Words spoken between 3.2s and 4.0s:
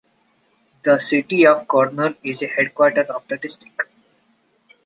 the district.